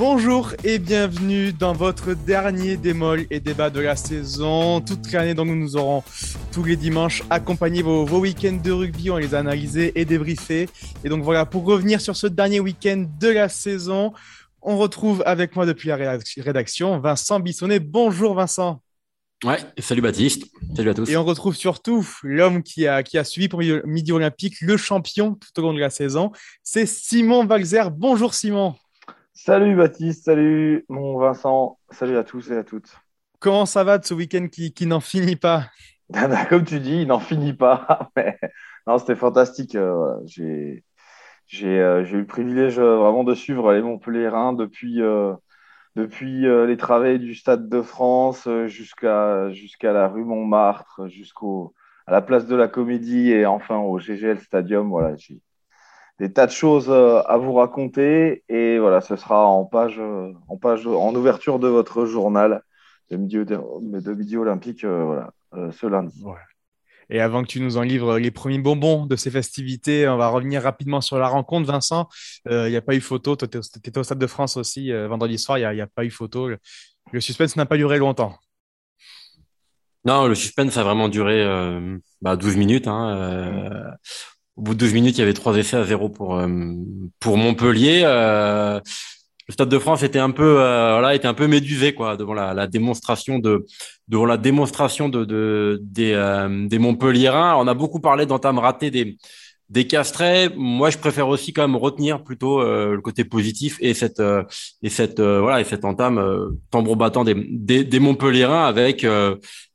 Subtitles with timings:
[0.00, 4.80] Bonjour et bienvenue dans votre dernier démol et débat de la saison.
[4.80, 6.02] Toute l'année, donc, nous aurons
[6.52, 9.10] tous les dimanches accompagné vos, week-ends de rugby.
[9.10, 10.70] On les a analysés et débriefés.
[11.04, 14.14] Et donc voilà, pour revenir sur ce dernier week-end de la saison,
[14.62, 17.78] on retrouve avec moi depuis la rédaction Vincent Bissonnet.
[17.78, 18.80] Bonjour Vincent.
[19.44, 21.10] Ouais, salut Baptiste, salut à tous.
[21.10, 25.34] Et on retrouve surtout l'homme qui a, qui a suivi pour Midi Olympique, le champion
[25.34, 26.32] tout au long de la saison,
[26.62, 27.90] c'est Simon Valzer.
[27.90, 28.76] Bonjour Simon.
[29.32, 32.96] Salut Baptiste, salut mon Vincent, salut à tous et à toutes.
[33.38, 35.66] Comment ça va de ce week-end qui, n'en finit pas?
[36.50, 38.10] Comme tu dis, il n'en finit pas.
[38.86, 39.76] non, c'était fantastique.
[39.76, 40.82] Euh, j'ai
[41.64, 45.00] euh, j'ai eu le privilège euh, vraiment de suivre les Montpellierins depuis,
[45.96, 51.46] depuis les travaux du Stade de France jusqu'à jusqu'à la rue Montmartre, jusqu'à
[52.08, 54.90] la place de la Comédie et enfin au GGL Stadium.
[54.90, 55.40] Voilà, j'ai
[56.20, 58.44] des tas de choses euh, à vous raconter.
[58.48, 62.62] Et voilà, ce sera en page, euh, en page, en ouverture de votre journal
[63.10, 66.22] de midi, de midi olympique euh, voilà, ce lundi.
[67.12, 70.28] Et avant que tu nous en livres les premiers bonbons de ces festivités, on va
[70.28, 71.66] revenir rapidement sur la rencontre.
[71.66, 72.06] Vincent,
[72.48, 73.34] il n'y a pas eu photo.
[73.34, 76.48] Tu étais au Stade de France aussi vendredi soir, il n'y a, pas eu photo.
[77.10, 78.36] Le, suspense n'a pas duré longtemps.
[80.04, 82.86] Non, le suspense a vraiment duré 12 bah, minutes.
[82.86, 83.96] Hein,
[84.56, 86.48] au bout de 12 minutes, il y avait trois essais à zéro pour, euh,
[87.18, 88.02] pour Montpellier.
[88.04, 88.80] Euh,
[89.48, 92.34] le Stade de France était un peu, euh, voilà, était un peu médusé quoi devant
[92.34, 93.66] la, la démonstration de,
[94.06, 96.14] devant la démonstration de, de des,
[96.68, 97.56] des Montpelliérains.
[97.56, 99.16] On a beaucoup parlé d'entame ratée des,
[99.70, 99.86] des
[100.56, 104.42] moi je préfère aussi quand même retenir plutôt euh, le côté positif et cette euh,
[104.82, 106.20] et cette euh, voilà et cette entame
[106.70, 109.06] tambour battant des des, des Montpellierins avec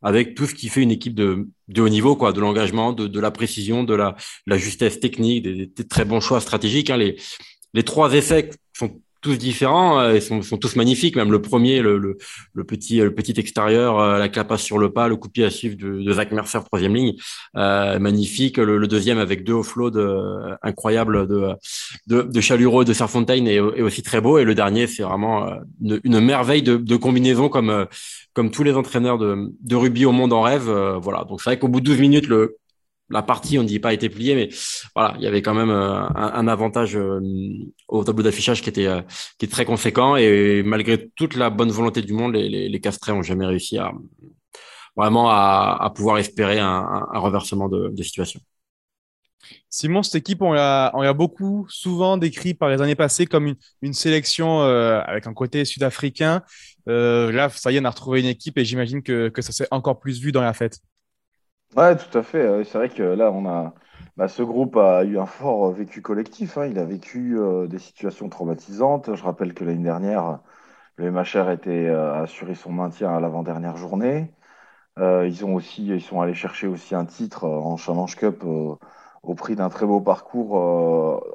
[0.02, 3.08] avec tout ce qui fait une équipe de de haut niveau quoi, de l'engagement, de,
[3.08, 6.90] de la précision, de la la justesse technique, des, des très bons choix stratégiques.
[6.90, 6.98] Hein.
[6.98, 7.16] Les
[7.74, 11.16] les trois effets sont tous différents, euh, ils sont, tous magnifiques.
[11.16, 12.18] Même le premier, le, le,
[12.54, 15.76] le petit, le petit extérieur, euh, la clapasse sur le pas, le coup à suivre
[15.78, 17.14] de, de Zach Mercer troisième ligne,
[17.58, 18.58] euh, magnifique.
[18.58, 21.54] Le, le, deuxième avec deux offloads euh, incroyables de,
[22.06, 24.38] de, de Chalureau et de Serfontaine est, est, aussi très beau.
[24.38, 25.50] Et le dernier, c'est vraiment
[25.82, 27.88] une, une, merveille de, de combinaison comme
[28.34, 30.70] comme tous les entraîneurs de, de rugby au monde en rêve.
[31.02, 31.24] voilà.
[31.24, 32.58] Donc c'est vrai qu'au bout de 12 minutes, le
[33.10, 34.50] la partie, on ne dit pas été pliée, mais
[34.96, 37.20] voilà, il y avait quand même euh, un, avantage euh,
[37.88, 39.02] au tableau d'affichage qui était euh,
[39.52, 43.46] très conséquent et malgré toute la bonne volonté du monde, les, les, castrés ont jamais
[43.46, 43.92] réussi à
[44.96, 48.40] vraiment à, pouvoir espérer un, un reversement de, situation.
[49.70, 54.62] Simon, cette équipe, on l'a, beaucoup souvent décrit par les années passées comme une, sélection
[54.62, 56.44] avec un côté sud-africain.
[56.88, 60.00] là, ça y est, on a retrouvé une équipe et j'imagine que ça s'est encore
[60.00, 60.80] plus vu dans la fête.
[61.76, 62.64] Ouais, tout à fait.
[62.64, 63.74] C'est vrai que là, on a,
[64.16, 66.58] bah, ce groupe a eu un fort vécu collectif.
[66.58, 66.68] Hein.
[66.68, 69.14] Il a vécu euh, des situations traumatisantes.
[69.16, 70.40] Je rappelle que l'année dernière,
[70.98, 74.32] le MHR était euh, assuré son maintien à l'avant-dernière journée.
[75.00, 79.36] Euh, ils ont aussi, ils sont allés chercher aussi un titre en Challenge Cup au
[79.36, 80.56] prix d'un très beau parcours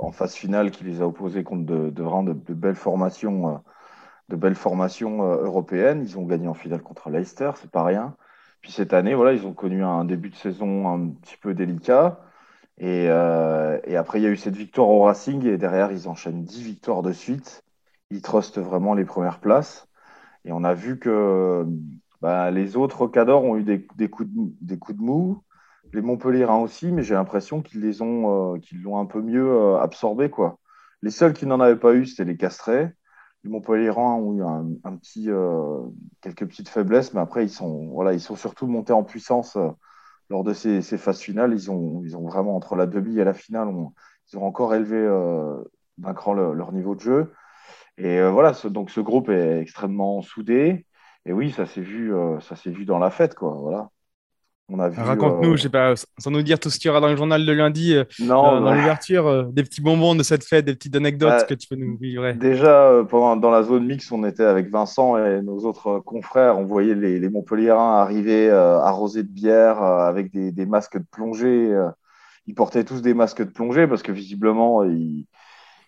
[0.01, 3.63] en phase finale qui les a opposés contre de belles formations,
[4.31, 6.03] de belles formations européennes.
[6.03, 8.17] Ils ont gagné en finale contre Leicester, c'est pas rien.
[8.61, 12.21] Puis cette année, voilà, ils ont connu un début de saison un petit peu délicat.
[12.79, 16.45] Et, euh, après, il y a eu cette victoire au Racing et derrière, ils enchaînent
[16.45, 17.65] 10 victoires de suite.
[18.11, 19.89] Ils trustent vraiment les premières places.
[20.45, 21.67] Et on a vu que
[22.23, 25.43] bah, les autres cadors ont eu des, coups de, mou.
[25.93, 30.31] Les Montpellierins aussi, mais j'ai l'impression qu'ils ont, euh, l'ont un peu mieux euh, absorbé.
[31.03, 32.91] Les seuls qui n'en avaient pas eu, c'était les Castrés
[33.45, 34.43] les Montpellierans ont eu
[35.29, 35.81] euh,
[36.21, 39.71] quelques petites faiblesses, mais après, ils sont, voilà, ils sont surtout montés en puissance euh,
[40.29, 41.53] lors de ces, ces, phases finales.
[41.55, 43.69] Ils ont, ils ont vraiment, entre la demi et la finale,
[44.31, 45.63] ils ont encore élevé euh,
[45.99, 47.33] d'un cran leur niveau de jeu.
[47.99, 50.87] Et voilà, donc ce groupe est extrêmement soudé.
[51.27, 53.55] Et oui, ça s'est vu, ça s'est vu dans la fête, quoi.
[53.55, 53.91] Voilà.
[54.77, 57.17] Raconte-nous, euh, je sais pas, sans nous dire tout ce qu'il y aura dans le
[57.17, 60.95] journal de lundi, euh, dans, l'ouverture, euh, des petits bonbons de cette fête, des petites
[60.97, 62.35] anecdotes que tu peux nous livrer.
[62.35, 66.59] Déjà, pendant, dans la zone mix, on était avec Vincent et nos autres confrères.
[66.59, 71.77] On voyait les, les Montpellierins arriver arrosés de bière avec des, des, masques de plongée.
[72.47, 75.27] ils portaient tous des masques de plongée parce que visiblement, ils,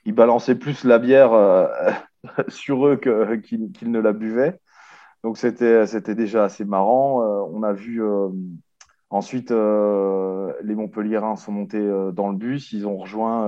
[0.04, 1.32] ils balançaient plus la bière
[2.48, 4.58] sur eux qu'ils ne la buvaient.
[5.22, 7.22] Donc c'était déjà assez marrant.
[7.52, 8.02] on a vu
[9.12, 12.72] Ensuite, euh, les Montpellierins sont montés euh, dans le bus.
[12.72, 13.46] Ils ont rejoint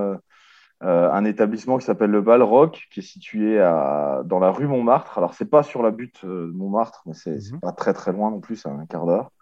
[0.83, 5.17] euh, un établissement qui s'appelle le Balrock, qui est situé dans la rue Montmartre.
[5.17, 7.61] Alors, c'est pas sur la butte de Montmartre, mais c'est n'est mhm.
[7.61, 9.33] pas très très loin non plus, c'est un quart d'heure.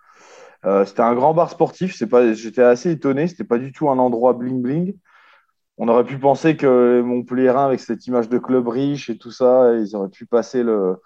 [0.86, 1.96] c'était un grand bar sportif.
[1.96, 3.26] J'étais assez étonné.
[3.26, 4.94] C'était pas du tout un endroit bling bling.
[5.76, 9.74] on aurait pu penser que Montpellierin, avec cette image de club riche et tout ça,
[9.74, 10.98] ils auraient pu passer le,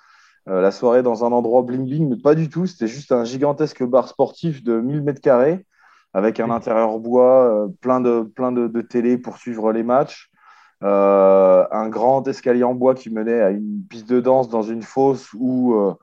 [0.47, 2.67] la soirée dans un endroit bling-bling, mais pas du tout.
[2.67, 5.67] C'était juste un gigantesque bar sportif de 1000 mètres carrés
[6.15, 10.31] avec un intérieur bois, plein, de, plein de, de télé pour suivre les matchs.
[10.83, 14.83] Euh, un grand escalier en bois qui menait à une piste de danse dans une
[14.83, 15.95] fosse où, euh,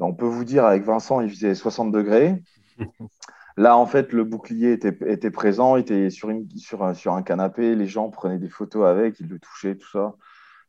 [0.00, 2.42] on peut vous dire, avec Vincent, il faisait 60 degrés.
[3.56, 7.14] Là, en fait, le bouclier était, était présent, il était sur, une, sur, un, sur
[7.14, 10.14] un canapé, les gens prenaient des photos avec, ils le touchaient, tout ça.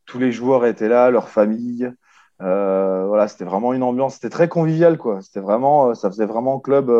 [0.05, 1.91] Tous les joueurs étaient là, leur famille.
[2.41, 5.21] Euh, voilà, c'était vraiment une ambiance, c'était très convivial, quoi.
[5.21, 6.91] C'était vraiment, ça faisait vraiment club,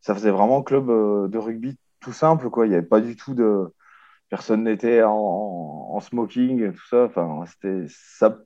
[0.00, 2.66] ça faisait vraiment club de rugby tout simple, quoi.
[2.66, 3.72] Il n'y avait pas du tout de,
[4.32, 7.04] personne n'était en, smoking, tout ça.
[7.04, 8.38] Enfin, c'était, ça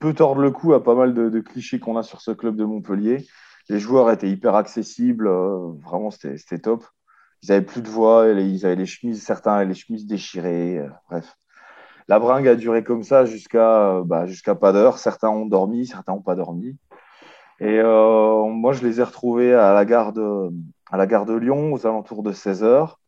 [0.00, 2.64] peut tordre le cou à pas mal de, clichés qu'on a sur ce club de
[2.64, 3.24] Montpellier.
[3.68, 6.84] Les joueurs étaient hyper accessibles, euh, vraiment, c'était, top.
[7.42, 10.88] Ils avaient plus de voix, ils avaient les chemises, certains avaient les chemises déchirées, euh,
[11.08, 11.36] bref.
[12.08, 14.98] La bringue a duré comme ça jusqu'à bah, jusqu'à pas d'heure.
[14.98, 16.76] Certains ont dormi, certains n'ont pas dormi.
[17.60, 20.50] Et euh, moi, je les ai retrouvés à la gare de,
[20.90, 22.98] à la gare de Lyon aux alentours de 16 heures.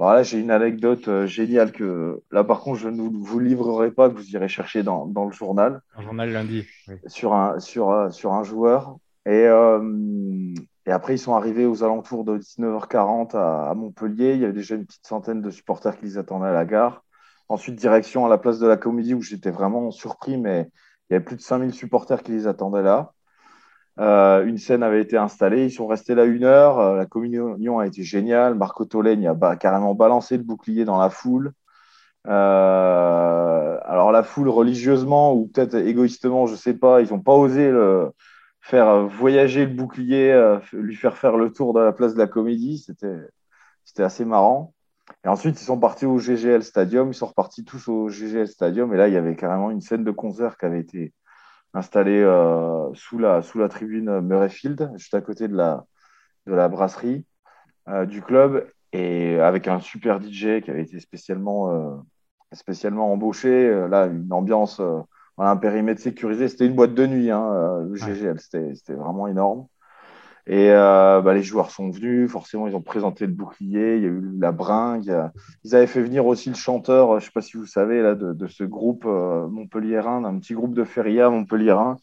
[0.00, 3.90] Alors là, j'ai une anecdote euh, géniale que là, par contre, je ne vous livrerai
[3.90, 5.82] pas, que vous irez chercher dans, dans le journal.
[5.94, 6.66] Un journal lundi.
[7.06, 8.96] Sur, un, sur, euh, sur un joueur.
[9.26, 10.54] Et, euh,
[10.86, 14.32] et après, ils sont arrivés aux alentours de 19h40 à, Montpellier.
[14.32, 17.04] Il y avait déjà une petite centaine de supporters qui les attendaient à la gare.
[17.50, 20.70] Ensuite, direction à la place de la Comédie où j'étais vraiment surpris, mais
[21.10, 23.12] il y avait plus de 5000 supporters qui les attendaient là.
[23.98, 26.78] Euh, une scène avait été installée, ils sont restés là une heure.
[26.78, 28.54] Euh, la communion a été géniale.
[28.54, 31.52] Marco Tolègne a carrément balancé le bouclier dans la foule.
[32.28, 37.72] Euh, alors la foule religieusement ou peut-être égoïstement, je sais pas, ils n'ont pas osé
[38.60, 42.78] faire voyager le bouclier, lui faire faire le tour de la place de la Comédie.
[42.78, 44.72] C'était assez marrant.
[45.24, 47.10] Et ensuite, ils sont partis au GGL Stadium.
[47.10, 48.92] Ils sont repartis tous au GGL Stadium.
[48.94, 51.12] Et là, il y avait carrément une scène de concert qui avait été
[51.74, 55.84] installé euh, sous, la, sous la tribune Murrayfield, juste à côté de la,
[56.46, 57.24] de la brasserie
[57.88, 61.96] euh, du club, et avec un super DJ qui avait été spécialement, euh,
[62.52, 63.88] spécialement embauché.
[63.88, 64.80] Là, une ambiance,
[65.38, 66.48] un périmètre sécurisé.
[66.48, 69.66] C'était une boîte de nuit, hein, le GGL, c'était vraiment énorme.
[70.46, 74.06] Et euh, bah, les joueurs sont venus, forcément, ils ont présenté le bouclier, il y
[74.06, 75.14] a eu la bringue.
[75.64, 78.14] Ils avaient fait venir aussi le chanteur, je ne sais pas si vous savez, là,
[78.14, 81.96] de, ce groupe euh, montpelliérain, d'un petit groupe de feria montpelliérain,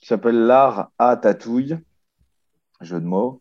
[0.00, 1.78] qui s'appelle L'Art à Tatouille,
[2.80, 3.40] jeu de mots,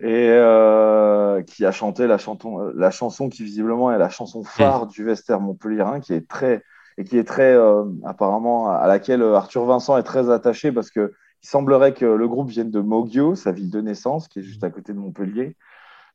[0.00, 4.86] et euh, qui a chanté la, chanson, la chanson qui visiblement est la chanson phare
[4.86, 6.62] du Vester montpelliérain, qui est très
[6.96, 7.56] et qui est très
[8.04, 11.12] apparemment à laquelle Arthur Vincent est très attaché parce que
[11.44, 14.64] il semblerait que le groupe vienne de Mogio, sa ville de naissance, qui est juste
[14.64, 15.56] à côté de Montpellier.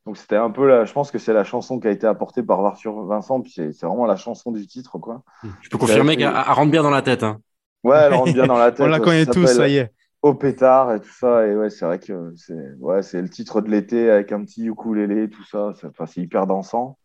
[0.04, 2.42] Donc c'était un peu là, je pense que c'est la chanson qui a été apportée
[2.42, 5.22] par Arthur Vincent, puis c'est vraiment la chanson du titre, quoi.
[5.60, 7.22] Je peux confirmer qu'elle rentre bien dans la tête.
[7.22, 7.38] Hein.
[7.84, 8.84] Ouais, elle rentre bien dans la tête.
[8.84, 9.92] On la connaît tous, ça y est.
[10.20, 13.60] Au pétard et tout ça, et ouais, c'est vrai que c'est ouais, c'est le titre
[13.60, 15.72] de l'été avec un petit ukulélé, tout ça.
[16.06, 16.98] C'est hyper dansant.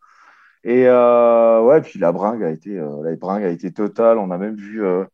[0.64, 4.18] Et euh, ouais, puis la bringue a été, euh, la bringue a été totale.
[4.18, 5.04] On a même vu euh,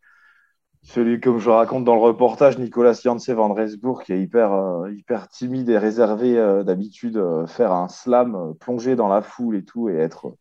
[0.82, 4.90] celui, comme je raconte dans le reportage, Nicolas Janse Van Resbourg, qui est hyper, euh,
[4.90, 9.64] hyper timide et réservé euh, d'habitude, euh, faire un slam, plonger dans la foule et
[9.64, 10.34] tout, et être,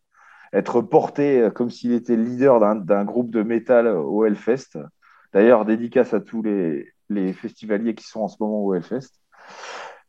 [0.52, 4.80] être porté comme s'il était leader d'un groupe de métal au Hellfest.
[5.34, 9.12] D'ailleurs, dédicace à tous les, les, festivaliers qui sont en ce moment au Hellfest.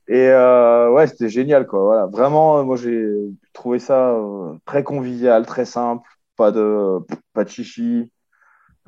[0.09, 1.81] Et ouais, c'était génial, quoi.
[1.85, 2.07] Voilà.
[2.07, 3.09] Vraiment, moi, j'ai
[3.53, 4.19] trouvé ça
[4.65, 6.99] très convivial, très simple, pas de,
[7.35, 8.11] pas de chichi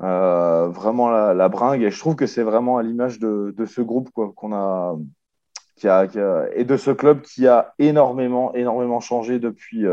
[0.01, 1.81] euh, vraiment la, bringue.
[1.81, 4.95] Et je trouve que c'est vraiment à l'image de, ce groupe qu'on a,
[5.75, 6.07] qui a,
[6.53, 9.85] et de ce club qui a énormément, énormément changé depuis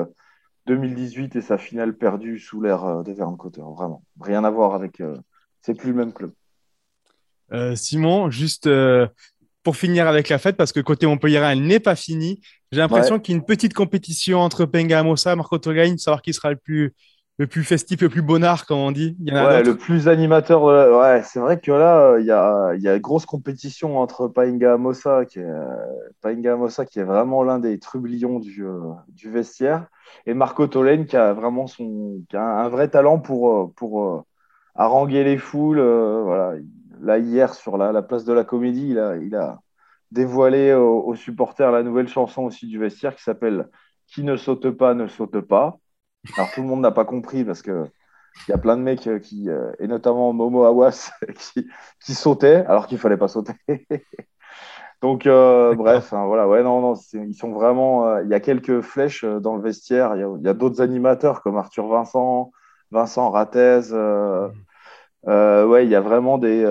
[0.66, 3.62] 2018 euh, et sa finale perdue sous l'ère euh, de Verne Cotter.
[3.62, 5.02] Vraiment, rien à voir avec.
[5.60, 6.32] c'est plus le même club.
[7.74, 8.66] Simon, juste
[9.62, 12.40] pour finir avec la fête, parce que côté Montpellier, elle n'est pas finie.
[12.72, 16.32] J'ai l'impression qu'il y a une petite compétition entre Penga Amosa, Marco Togain, savoir qui
[16.32, 16.94] sera le plus
[17.38, 19.16] le plus festif, le plus bonnard, comme on dit.
[19.20, 20.62] Il y en a ouais, le plus animateur.
[20.64, 24.76] Ouais, c'est vrai que là, il y a, il y a grosse compétition entre Painga
[24.76, 25.46] Mossa, qui est,
[26.20, 29.86] Painga Mossa, qui est vraiment l'un des trublions du, euh, du vestiaire,
[30.26, 34.04] et Marco Tolen, qui a vraiment son, qui a un vrai talent pour, euh, pour
[34.04, 34.22] euh,
[34.74, 35.80] haranguer les foules.
[35.80, 36.54] voilà.
[37.00, 39.60] Là, hier, sur la, la, place de la Comédie, il a, il a
[40.12, 43.68] dévoilé aux supporters la nouvelle chanson aussi du vestiaire qui s'appelle
[44.06, 45.78] Qui ne saute pas ne saute pas.
[46.36, 47.86] Alors tout le monde n'a pas compris parce que
[48.48, 51.68] il y a plein de mecs euh, qui, euh, et notamment Momo Awas, qui,
[52.04, 53.52] qui sautaient alors qu'il fallait pas sauter.
[55.02, 58.18] Donc euh, bref, hein, voilà, ouais, non, non, ils sont vraiment.
[58.20, 60.14] Il y a quelques flèches dans le vestiaire.
[60.16, 62.52] Il y a, d'autres animateurs comme Arthur Vincent,
[62.92, 63.80] Vincent Ratez.
[65.26, 66.64] ouais, il y a vraiment des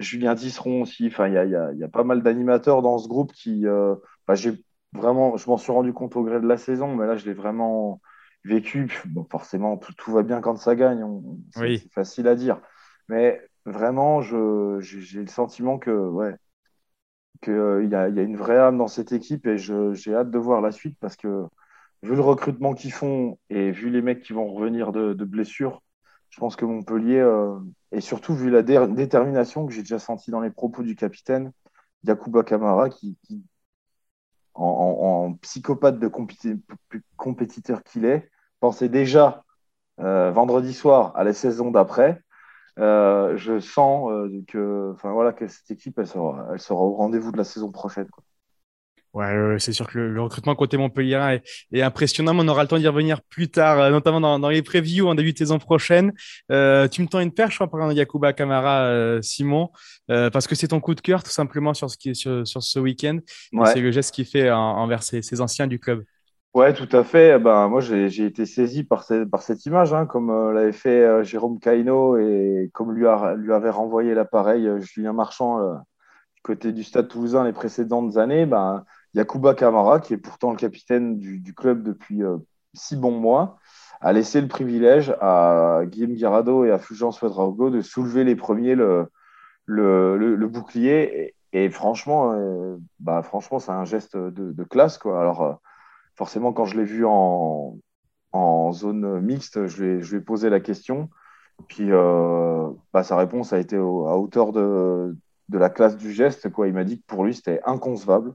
[0.00, 1.06] Julien Tisseron aussi.
[1.06, 3.64] Enfin, il y a, y a, pas mal d'animateurs dans ce groupe qui.
[4.32, 7.26] j'ai vraiment, je m'en suis rendu compte au gré de la saison, mais là, je
[7.26, 8.00] l'ai vraiment
[8.44, 9.02] vécu.
[9.06, 11.04] Bon, forcément, tout, tout, va bien quand ça gagne.
[11.52, 12.60] C'est facile à dire.
[13.08, 16.34] Mais vraiment, j'ai le sentiment que, ouais,
[17.42, 20.30] qu'il euh, y, a, y, a, une vraie âme dans cette équipe et j'ai hâte
[20.30, 21.46] de voir la suite parce que
[22.02, 25.82] vu le recrutement qu'ils font et vu les mecs qui vont revenir de, de blessures,
[26.30, 27.58] je pense que Montpellier, euh,
[27.92, 31.52] et surtout vu la détermination que j'ai déjà sentie dans les propos du capitaine,
[32.04, 33.42] Yacouba Kamara, qui, qui
[34.54, 36.10] en, psychopathe de
[37.16, 38.30] compétiteur qu'il est,
[38.60, 39.44] pensait déjà
[40.00, 42.22] euh, vendredi soir à la saison d'après.
[42.78, 47.70] Euh, je sens euh, que, voilà, que cette équipe, sera, au rendez-vous de la saison
[47.70, 48.08] prochaine.
[49.12, 51.38] Ouais, c'est sûr que le, recrutement côté Montpellier
[51.72, 52.32] est, impressionnant.
[52.32, 55.08] Mais on aura le temps d'y revenir plus tard, euh, notamment dans, dans, les previews
[55.08, 56.12] en début de saison prochaine.
[56.52, 59.70] Euh, tu me tends une perche, je crois, par Yacouba Camara, euh, Simon,
[60.10, 62.62] euh, parce que c'est ton coup de cœur, tout simplement, sur ce, qui, sur, sur
[62.62, 63.18] ce week-end.
[63.64, 66.04] C'est le geste qu'il fait envers ses, ses, anciens du club.
[66.54, 67.38] Ouais, tout à fait.
[67.40, 72.16] Ben, moi, j'ai été saisi par, par cette image, hein, comme l'avait fait Jérôme Caino
[72.16, 75.58] et comme lui, a, lui avait renvoyé l'appareil Julien Marchand
[76.34, 78.46] du côté du Stade Toulousain les précédentes années.
[78.46, 82.38] Ben, Yacouba Kamara, qui est pourtant le capitaine du, club depuis euh,
[82.74, 83.58] six bons mois,
[84.00, 88.74] a laissé le privilège à Guillaume Guirado et à Fulgence Ouedraogo de soulever les premiers
[88.76, 91.34] le, bouclier.
[91.52, 94.96] Et, franchement, euh, bah, franchement, c'est un geste de, classe.
[94.96, 95.20] Quoi.
[95.20, 95.52] Alors, euh,
[96.16, 97.76] forcément, quand je l'ai vu en,
[98.72, 101.10] zone mixte, je lui, ai, posé la question.
[101.68, 105.16] Puis bah, sa réponse a été à hauteur de,
[105.48, 106.48] de la classe du geste.
[106.50, 106.68] Quoi.
[106.68, 108.34] Il m'a dit que pour lui, c'était inconcevable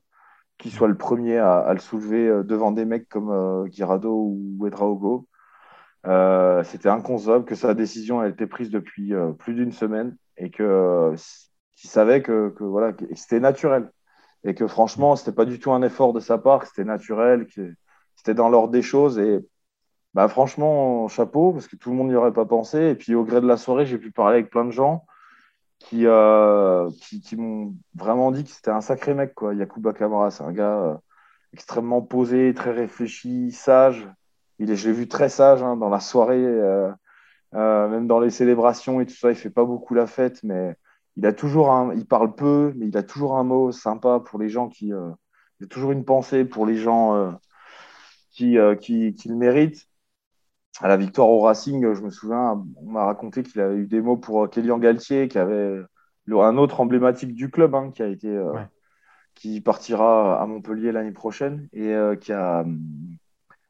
[0.58, 4.58] qu'il soit le premier à, le soulever euh, devant des mecs comme euh, Girado ou
[4.60, 5.28] Wedraogo.
[6.08, 11.16] Euh, c'était inconcevable que sa décision a été prise depuis plus d'une semaine et qu'il
[11.76, 13.92] savait que, voilà que c'était naturel.
[14.44, 17.74] Et que franchement c'était pas du tout un effort de sa part, c'était naturel, que
[18.16, 19.18] c'était dans l'ordre des choses.
[19.18, 19.40] Et
[20.14, 22.90] bah franchement chapeau parce que tout le monde n'y aurait pas pensé.
[22.90, 25.06] Et puis au gré de la soirée j'ai pu parler avec plein de gens
[25.86, 29.54] qui, euh, qui, qui m'ont vraiment dit que c'était un sacré mec, quoi.
[29.54, 30.96] Yacouba Kamara, c'est un gars euh,
[31.54, 34.10] extrêmement posé, très réfléchi, sage.
[34.58, 36.92] Il est, je l'ai vu très sage hein, dans la soirée, euh,
[37.54, 39.30] même dans les célébrations et tout ça.
[39.30, 40.76] Il fait pas beaucoup la fête, mais
[41.18, 44.40] il a toujours un, il parle peu, mais il a toujours un mot sympa pour
[44.40, 47.38] les gens qui, il a toujours une pensée pour les gens
[48.32, 49.88] qui, qui, qui le méritent
[50.82, 54.02] à la victoire au Racing, je me souviens, on m'a raconté qu'il avait eu des
[54.02, 55.82] mots pour Kélian Galtier, qui avait
[56.32, 58.54] un autre emblématique du club, hein, qui a été, euh,
[59.36, 62.66] qui partira à Montpellier l'année prochaine et euh, qui a,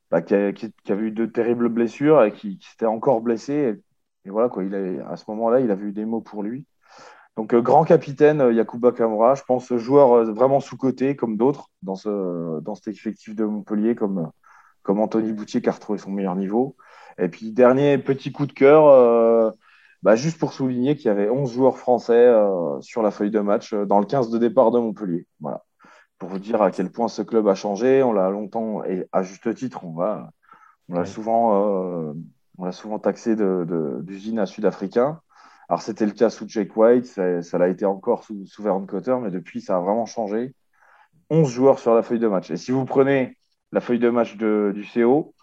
[0.10, 3.76] bah, qui, avait eu de terribles blessures et qui, s'était encore blessé.
[4.26, 6.66] Et, voilà quoi, il a, à ce moment-là, il avait eu des mots pour lui.
[7.38, 11.96] Donc euh, grand capitaine Yacouba Kamura, je pense joueur vraiment sous côté comme d'autres dans
[11.96, 14.32] ce dans cet effectif de Montpellier, comme
[14.84, 16.78] comme Anthony Boutier qui a retrouvé son meilleur niveau.
[17.18, 19.52] Et puis, dernier petit coup de cœur, euh,
[20.04, 23.40] bah, juste pour souligner qu'il y avait 11 joueurs français euh, sur la feuille de
[23.40, 25.28] match euh, dans le 15 de départ de Montpellier.
[25.40, 25.64] Voilà.
[26.20, 29.24] Pour vous dire à quel point ce club a changé, on l'a longtemps, et à
[29.24, 30.32] juste titre, on va,
[30.90, 32.16] on l'a souvent,
[32.58, 35.20] on l'a souvent taxé d'usine de, à sud-africain.
[35.68, 39.18] Alors, c'était le cas sous Jake White, ça, l'a été encore sous, sous Vern Cotter,
[39.22, 40.56] mais depuis, ça a vraiment changé.
[41.30, 42.50] 11 joueurs sur la feuille de match.
[42.50, 43.38] Et si vous prenez
[43.74, 45.35] la feuille de match de, du CO,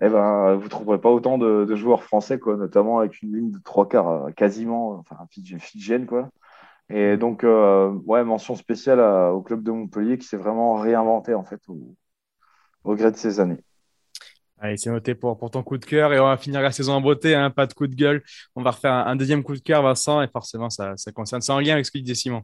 [0.00, 3.58] eh ben, vous trouverez pas autant de, joueurs français, quoi, notamment avec une ligne de
[3.64, 6.28] trois quarts euh, quasiment, enfin, fidjienne, quoi.
[6.90, 11.44] Et donc, euh, ouais, mention spéciale au club de Montpellier qui s'est vraiment réinventé, en
[11.44, 13.58] fait, au, gré de ces années.
[14.60, 16.94] Allez, c'est noté pour, pour ton coup de cœur et on va finir la saison
[16.94, 18.22] en beauté, hein, pas de coup de gueule.
[18.56, 21.54] On va refaire un, deuxième coup de cœur, Vincent, et forcément, ça, ça concerne ça
[21.54, 22.42] en lien avec ce que disait Simon.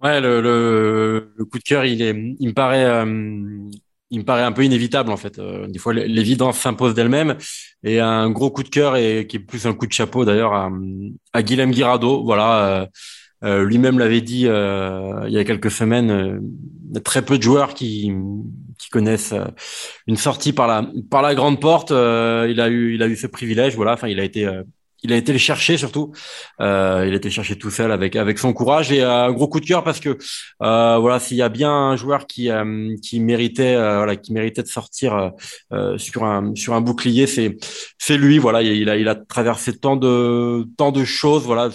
[0.00, 3.68] Ouais, le, le, coup de cœur, il est, il me paraît, euh,
[4.10, 5.38] il me paraît un peu inévitable en fait.
[5.38, 7.36] Euh, des fois, l'évidence s'impose d'elle-même.
[7.84, 10.54] Et un gros coup de cœur et qui est plus un coup de chapeau d'ailleurs
[10.54, 10.70] à,
[11.32, 12.24] à Guilhem Guirado.
[12.24, 12.86] Voilà, euh,
[13.44, 16.40] euh lui-même l'avait dit euh, il y a quelques semaines.
[17.04, 18.12] très peu de joueurs qui,
[18.78, 19.34] qui connaissent
[20.06, 21.90] une sortie par la par la grande porte.
[21.90, 23.76] il a eu il a eu ce privilège.
[23.76, 24.48] Voilà, enfin, il a été
[25.02, 26.12] il a été le chercher surtout.
[26.60, 29.48] Euh, il a été le chercher tout seul avec avec son courage et un gros
[29.48, 30.18] coup de cœur parce que
[30.62, 34.32] euh, voilà s'il y a bien un joueur qui euh, qui méritait euh, voilà qui
[34.32, 35.32] méritait de sortir
[35.72, 37.56] euh, sur un sur un bouclier c'est
[37.98, 41.70] c'est lui voilà il a il a traversé tant de tant de choses voilà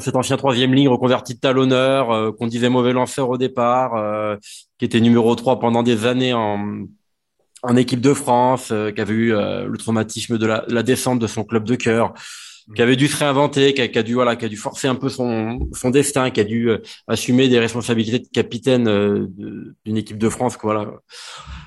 [0.00, 4.38] cet ancien troisième ligne reconverti de talonneur qu'on disait mauvais lanceur au départ
[4.78, 6.86] qui était numéro 3 pendant des années en
[7.66, 11.18] en équipe de France, euh, qui avait eu euh, le traumatisme de la, la, descente
[11.18, 12.14] de son club de cœur,
[12.74, 14.86] qui avait dû se réinventer, qui a, qui a, dû voilà, qui a dû forcer
[14.86, 19.26] un peu son son destin, qui a dû euh, assumer des responsabilités de capitaine euh,
[19.84, 20.86] d'une équipe de France, voilà,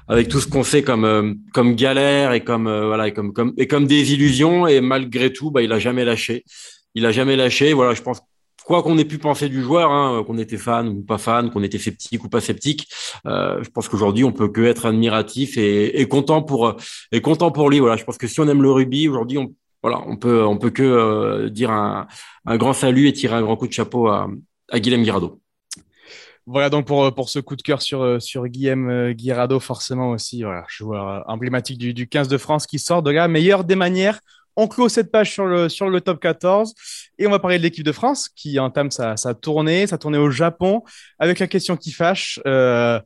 [0.07, 3.67] avec tout ce qu'on sait comme comme galère et comme voilà et comme comme et
[3.67, 6.45] comme des illusions et malgré tout, bah il a jamais lâché,
[6.95, 7.73] il a jamais lâché.
[7.73, 8.21] Voilà, je pense
[8.69, 11.63] quoi qu'on ait pu penser du joueur, hein, qu'on était fan ou pas fan, qu'on
[11.63, 12.87] était sceptique ou pas sceptique,
[13.25, 16.75] euh, je pense qu'aujourd'hui on peut que être admiratif et, content pour
[17.11, 17.79] et content pour lui.
[17.79, 20.59] Voilà, je pense que si on aime le rugby aujourd'hui, on voilà, on peut on
[20.59, 22.05] peut que euh, dire un,
[22.45, 24.29] grand salut et tirer un grand coup de chapeau à,
[24.69, 25.41] à Guillaume Guirado.
[26.45, 31.23] Voilà donc pour, pour ce coup de cœur sur, sur Guillaume Guirado, forcément aussi, joueur
[31.27, 34.19] emblématique du, du 15 de France qui sort de la meilleure des manières.
[34.55, 36.73] On clôt cette page sur le, top 14
[37.17, 40.17] et on va parler de l'équipe de France qui entame sa, sa, tournée, sa tournée
[40.17, 40.83] au Japon
[41.17, 42.39] avec la question qui fâche.
[42.45, 42.99] Euh,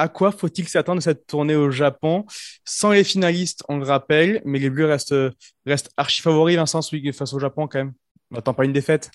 [0.00, 2.24] à quoi faut-il s'attendre de cette tournée au Japon?
[2.64, 5.14] Sans les finalistes, on le rappelle, mais les Bleus restent,
[5.66, 6.80] restent archi favoris, Vincent,
[7.12, 7.94] face au Japon quand même.
[8.30, 9.10] On n'attend pas une défaite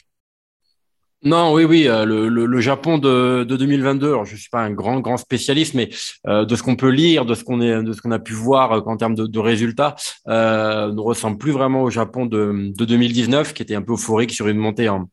[1.24, 4.08] non, oui, oui, euh, le, Japon de, de 2022.
[4.08, 5.90] Alors, je suis pas un grand, grand spécialiste, mais
[6.28, 8.34] euh, de ce qu'on peut lire, de ce qu'on est, de ce qu'on a pu
[8.34, 9.96] voir euh, en termes de, de résultats,
[10.28, 14.48] ne ressemble plus vraiment au Japon de, de 2019, qui était un peu euphorique sur
[14.48, 15.08] une montée en,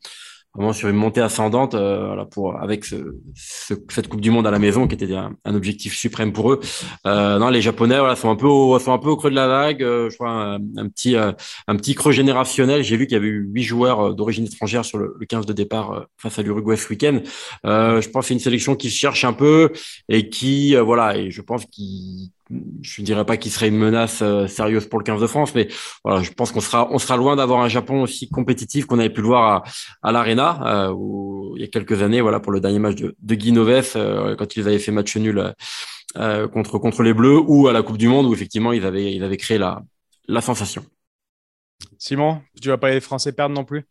[0.55, 4.47] vraiment sur une montée ascendante euh, voilà, pour avec ce, ce, cette Coupe du Monde
[4.47, 6.61] à la maison qui était un, un objectif suprême pour eux.
[7.07, 9.37] Euh, non, les Japonais voilà, sont un peu au, sont un peu au creux de
[9.37, 9.83] la vague.
[9.83, 11.33] Euh, je crois un, petit euh,
[11.69, 12.83] un petit creux générationnel.
[12.83, 15.47] J'ai vu qu'il y avait eu huit joueurs euh, d'origine étrangère sur le, le 15
[15.47, 17.21] de départ face à l'Uruguay ce week-end.
[17.65, 19.71] je pense que c'est une sélection qui se cherche un peu
[20.09, 22.31] et qui voilà et je pense qu'il
[22.83, 25.55] je ne dirais pas qu'il serait une menace euh, sérieuse pour le 15 de France,
[25.55, 25.69] mais
[26.05, 29.11] voilà, je pense qu'on sera, on sera loin d'avoir un Japon aussi compétitif qu'on avait
[29.11, 29.65] pu le voir
[30.03, 32.97] à, à l'Arena, euh, où, il y a quelques années, voilà, pour le dernier match
[32.97, 35.55] de, de Guy Noves, euh, quand ils avaient fait match nul
[36.17, 39.13] euh, contre contre les Bleus, ou à la Coupe du Monde, où effectivement ils avaient,
[39.15, 39.83] ils avaient créé la,
[40.27, 40.85] la sensation.
[41.99, 43.87] Simon, tu vas pas les Français perdre non plus?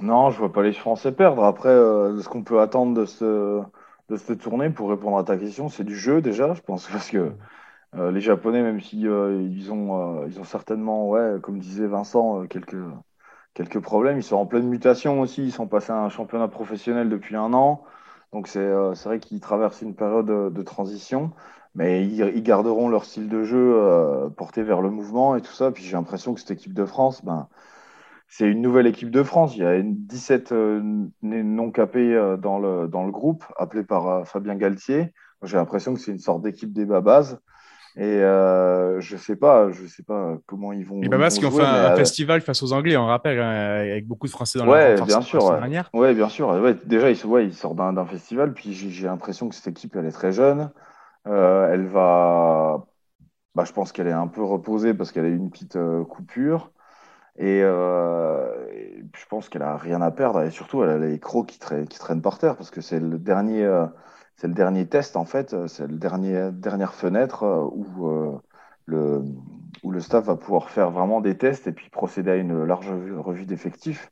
[0.00, 1.44] Non, je vois pas les Français perdre.
[1.44, 3.60] Après, euh, ce qu'on peut attendre de ce
[4.08, 7.10] de cette tournée, pour répondre à ta question, c'est du jeu déjà, je pense, parce
[7.10, 7.32] que
[7.96, 11.86] euh, les Japonais, même si euh, ils ont, euh, ils ont certainement, ouais, comme disait
[11.88, 12.76] Vincent, quelques,
[13.54, 15.44] quelques problèmes, ils sont en pleine mutation aussi.
[15.44, 17.84] Ils sont passés à un championnat professionnel depuis un an.
[18.32, 21.32] Donc c'est vrai qu'ils traversent une période de, transition,
[21.74, 25.72] mais ils, garderont leur style de jeu porté vers le mouvement et tout ça.
[25.72, 27.48] Puis j'ai l'impression que cette équipe de France, ben,
[28.28, 29.56] c'est une nouvelle équipe de France.
[29.56, 30.52] Il y a une 17
[31.22, 35.12] non capés dans le, dans le groupe, appelé par Fabien Galtier.
[35.42, 37.36] J'ai l'impression que c'est une sorte d'équipe des babas.
[37.96, 41.00] Et euh, je sais pas, je sais pas comment ils vont.
[41.00, 44.26] Les Babas qui ont fait un, festival face aux Anglais, on rappelle, hein, avec beaucoup
[44.26, 45.44] de Français dans ouais, la bien sûr,
[45.92, 46.48] ouais, bien sûr.
[46.48, 50.06] Ouais, déjà, ils, ouais, ils sortent d'un festival, puis j'ai l'impression que cette équipe, elle
[50.06, 50.70] est très jeune.
[51.26, 52.86] Euh, elle va,
[53.54, 56.04] bah, je pense qu'elle est un peu reposée parce qu'elle a eu une petite euh,
[56.04, 56.70] coupure.
[57.40, 60.42] Et, euh, je pense qu'elle a rien à perdre.
[60.42, 63.00] Et surtout, elle a les crocs qui, tra qui traînent par terre parce que c'est
[63.00, 63.86] le dernier euh,
[64.36, 68.40] c'est le dernier test en fait, c'est la dernière, dernière fenêtre euh, où,
[68.86, 69.22] le,
[69.82, 72.90] où le staff va pouvoir faire vraiment des tests et puis procéder à une large
[73.18, 74.10] revue d'effectifs.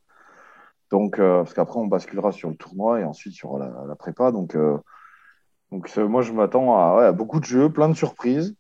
[0.91, 4.33] Donc, parce qu'après on basculera sur le tournoi et ensuite sur la, prépa.
[4.33, 4.57] Donc,
[5.71, 8.55] donc moi je m'attends à, beaucoup de jeux, plein de surprises,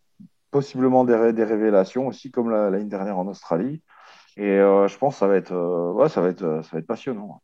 [0.51, 3.83] possiblement des, des révélations aussi comme l'année dernière en Australie.
[4.39, 5.53] Et euh, je pense que ça va être,
[5.95, 7.43] ouais, ça va être, ça va être passionnant.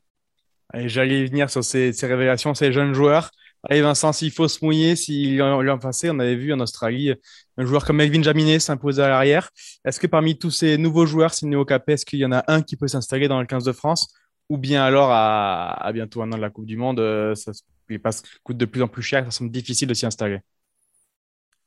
[0.72, 3.30] J'allais venir sur ces, ces révélations, ces jeunes joueurs.
[3.68, 7.14] Allez Vincent, s'il faut se mouiller, s'il lui en passé, on avait vu en Australie
[7.56, 9.50] un joueur comme Melvin Jaminet s'imposer à l'arrière.
[9.86, 12.44] Est-ce que parmi tous ces nouveaux joueurs signés au Capet, est-ce qu'il y en a
[12.46, 14.12] un qui peut s'installer dans le 15 de France?
[14.50, 17.52] Ou bien alors à, à, bientôt un an de la Coupe du Monde, euh, ça,
[17.88, 20.40] il passe, coûte de plus en plus cher, ça semble difficile de s'y installer.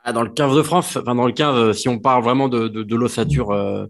[0.04, 2.68] Ah, dans le 15 de France, enfin dans le 15, si on parle vraiment de,
[2.68, 3.88] de, de l'ossature euh,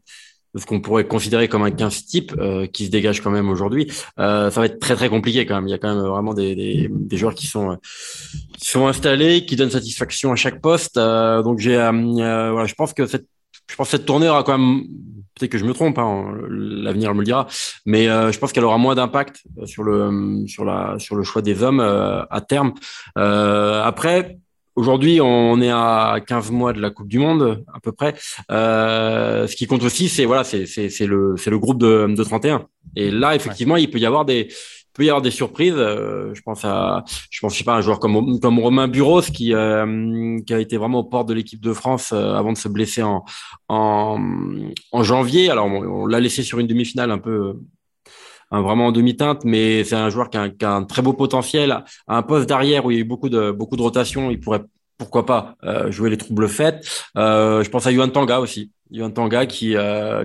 [0.57, 3.91] ce qu'on pourrait considérer comme un 15 type euh, qui se dégage quand même aujourd'hui,
[4.19, 5.67] euh, ça va être très très compliqué quand même.
[5.67, 7.77] Il y a quand même vraiment des, des, des joueurs qui sont
[8.57, 10.97] qui sont installés, qui donnent satisfaction à chaque poste.
[10.97, 13.27] Euh, donc j'ai euh, euh, voilà, je pense que cette
[13.69, 14.83] je pense que cette tournée aura quand même
[15.35, 17.47] peut-être que je me trompe, hein, l'avenir me le dira,
[17.85, 21.61] mais je pense qu'elle aura moins d'impact sur le sur la sur le choix des
[21.63, 22.73] hommes à terme.
[23.15, 24.37] après
[24.77, 28.13] Aujourd'hui, on est à 15 mois de la Coupe du Monde, à peu près.
[28.51, 30.65] Euh, ce qui compte aussi, c'est voilà, c'est
[31.07, 32.67] le c'est le groupe de, de 31.
[32.95, 33.81] Et là, effectivement, ouais.
[33.81, 35.73] il peut y avoir des il peut y avoir des surprises.
[35.75, 39.21] Euh, je pense à je pense je sais pas un joueur comme comme Romain Buros
[39.21, 42.57] qui euh, qui a été vraiment au port de l'équipe de France euh, avant de
[42.57, 43.25] se blesser en
[43.69, 44.21] en,
[44.91, 45.49] en janvier.
[45.49, 47.55] Alors on, on l'a laissé sur une demi-finale un peu
[48.51, 51.01] un, vraiment en demi-teinte, mais c'est un joueur qui a, un, qui a, un, très
[51.01, 51.71] beau potentiel.
[51.71, 54.39] À un poste d'arrière où il y a eu beaucoup de beaucoup de rotation, il
[54.39, 54.63] pourrait
[54.97, 55.55] pourquoi pas
[55.89, 56.83] jouer les troubles faits.
[57.15, 58.71] je pense à Yuan Tanga aussi.
[58.89, 59.75] Yuan Tanga qui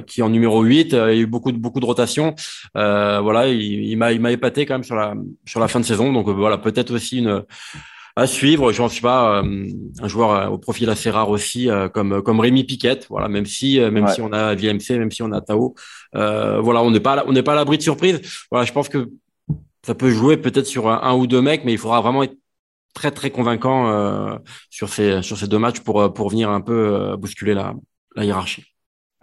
[0.07, 2.35] qui est en numéro 8, il y a eu beaucoup de beaucoup de rotation.
[2.75, 5.85] voilà, il, il m'a il m'a épaté quand même sur la sur la fin de
[5.85, 6.13] saison.
[6.13, 7.45] Donc voilà, peut-être aussi une
[8.17, 8.73] à suivre.
[8.73, 13.01] Je ne suis pas un joueur au profil assez rare aussi, comme comme Rémi Piquet.
[13.09, 15.75] Voilà, même si même si on a VMC, même si on a Tao,
[16.13, 18.21] voilà, on n'est pas on n'est pas à l'abri de surprise.
[18.51, 19.11] Voilà, je pense que
[19.85, 22.37] ça peut jouer peut-être sur un, ou deux mecs, mais il faudra vraiment être
[22.95, 24.37] très très convaincant euh,
[24.71, 27.75] sur ces sur ces deux matchs pour pour venir un peu euh, bousculer la,
[28.17, 28.72] la hiérarchie.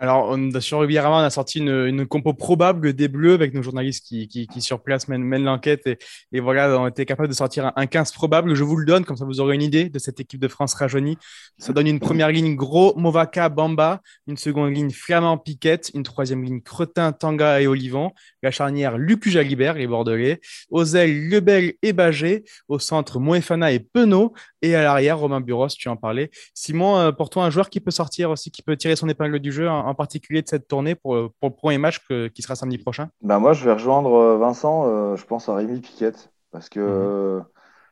[0.01, 4.05] Alors, on, sur on a sorti une, une, compo probable des Bleus avec nos journalistes
[4.05, 5.97] qui, qui, qui sur place mènent, mènent l'enquête et,
[6.31, 8.55] et, voilà, on était capable de sortir un, 15 probable.
[8.55, 10.73] Je vous le donne, comme ça vous aurez une idée de cette équipe de France
[10.73, 11.17] rajeunie.
[11.57, 16.45] Ça donne une première ligne Gros, Movaka, Bamba, une seconde ligne Flamand, Piquette, une troisième
[16.45, 21.91] ligne Cretin, Tanga et Olivon, la charnière Lucu Jalibert, les Bordelais, aux ailes Lebel et
[21.91, 26.29] Bagé, au centre Moefana et Penaud, et à l'arrière Romain Buros, tu en parlais.
[26.53, 29.39] Simon, euh, pour toi, un joueur qui peut sortir aussi, qui peut tirer son épingle
[29.39, 31.99] du jeu, en particulier de cette tournée pour, pour le premier match
[32.33, 33.09] qui sera samedi prochain?
[33.21, 34.85] Bah Moi, je vais rejoindre euh, Vincent.
[34.87, 37.45] Euh, je pense à Rémi Piquette parce que mhm.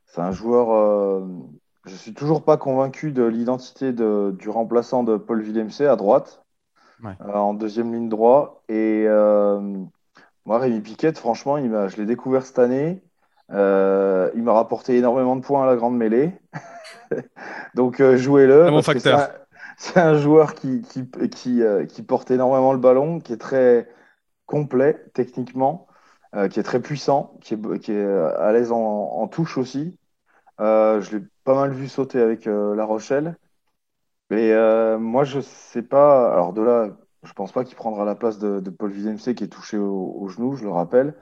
[0.06, 0.72] c'est un joueur.
[0.72, 1.26] Euh,
[1.86, 6.44] je suis toujours pas convaincu de l'identité du remplaçant de Paul Villemc à droite,
[7.24, 8.62] en deuxième ligne droit.
[8.68, 9.06] Et
[10.46, 13.02] moi, Rémi Piquette, franchement, il je l'ai découvert cette année.
[13.50, 16.32] Il m'a rapporté énormément de points à la grande mêlée.
[17.76, 18.70] Donc, jouez-le.
[18.70, 19.30] Mon facteur
[19.78, 23.90] c'est un joueur qui, qui, qui, euh, qui, porte énormément le ballon, qui est très
[24.48, 25.88] complet techniquement,
[26.36, 29.98] euh, qui est très puissant, qui est, euh, à l'aise en, en, touche aussi.
[30.60, 33.38] je l'ai pas mal vu sauter avec La Rochelle.
[34.30, 34.54] Mais
[34.98, 36.34] moi, je sais pas.
[36.34, 36.90] Alors, de là,
[37.24, 40.16] je pense pas qu'il prendra la place de, de Paul Villemc qui est touché au,
[40.20, 41.16] au, genou, je le rappelle.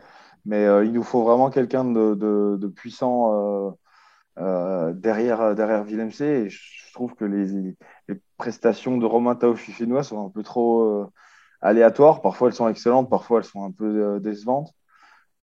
[0.46, 3.76] Mais il nous faut vraiment quelqu'un de, de, de, puissant
[4.38, 5.86] derrière, derrière.
[5.88, 7.76] Et je trouve que les,
[8.38, 11.12] prestations de Romain Taofifinois sont un peu trop euh,
[11.62, 12.22] aléatoires.
[12.22, 14.74] Parfois, elles sont excellentes, parfois, elles sont un peu euh, décevantes.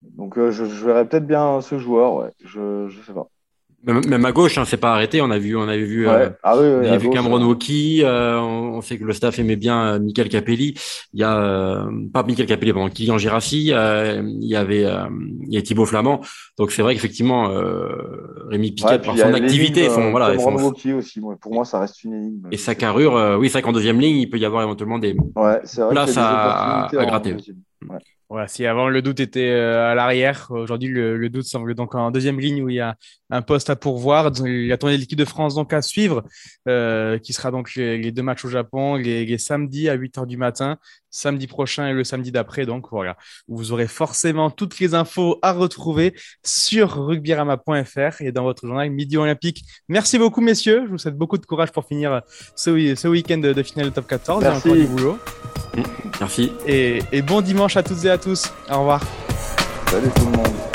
[0.02, 2.32] Donc, euh, je, je, verrais peut-être bien ce joueur, ouais.
[2.44, 3.28] Je ne sais pas.
[3.84, 5.20] Même à gauche, hein, c'est pas arrêté.
[5.20, 8.02] On a vu, on avait vu, euh, ah oui, oui, on vu Cameron Wauki.
[8.04, 10.78] Euh, on, sait que le staff aimait bien euh, Michael Capelli.
[11.12, 13.66] Il y a euh, pas Michael Capelli, pardon, Kylian Girassi.
[13.66, 16.20] il y avait, il y a Thibaut Flamand.
[16.58, 17.50] Donc c'est vrai qu'effectivement,
[18.48, 20.36] Rémi Piquet par son activité, son voilà.
[20.36, 21.20] Cameron Wauki aussi.
[21.40, 22.48] pour moi, ça reste une énigme.
[22.52, 25.16] Et sa carrure, oui, c'est vrai qu'en deuxième ligne, il peut y avoir éventuellement des
[25.34, 27.36] ouais, places à, à, gratter.
[28.32, 32.10] Voilà, si avant le doute était euh, à l'arrière, aujourd'hui le, doute semble donc en
[32.10, 32.96] deuxième ligne où il y a
[33.28, 34.32] un poste à pourvoir.
[34.46, 36.24] Il y a tourné l'équipe de France donc à suivre,
[36.66, 40.26] euh, qui sera donc les, deux matchs au Japon, les, les samedis à 8 heures
[40.26, 40.78] du matin,
[41.12, 42.66] samedi prochain et le samedi d'après.
[42.66, 48.66] Donc voilà, vous aurez forcément toutes les infos à retrouver sur rugbyrama.fr et dans votre
[48.66, 49.64] journal Midi Olympique.
[49.88, 52.22] Merci beaucoup messieurs, je vous souhaite beaucoup de courage pour finir
[52.56, 54.42] ce, ce week-end de, finale de top 14.
[54.42, 54.72] Merci.
[54.72, 55.18] du boulot.
[56.18, 56.52] Merci.
[56.66, 58.50] Et, et bon dimanche à toutes et à tous.
[58.70, 59.02] Au revoir.
[59.88, 60.71] Salut tout le monde.